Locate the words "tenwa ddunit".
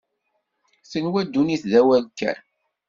0.91-1.63